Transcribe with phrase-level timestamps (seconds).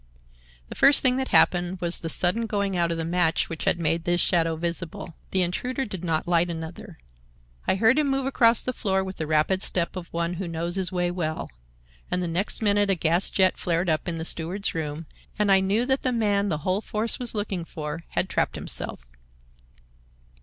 [0.69, 3.79] "The first thing that happened was the sudden going out of the match which had
[3.79, 5.13] made this shadow visible.
[5.29, 6.97] The intruder did not light another.
[7.67, 10.75] I heard him move across the floor with the rapid step of one who knows
[10.75, 11.51] his way well,
[12.09, 15.05] and the next minute a gas jet flared up in the steward's room,
[15.37, 19.05] and I knew that the man the whole force was looking for had trapped himself.